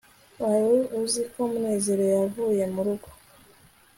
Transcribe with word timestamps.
wari 0.41 0.77
uzi 1.01 1.21
ko 1.31 1.39
munezero 1.51 2.03
yavuye 2.15 2.63
murugo 2.73 3.07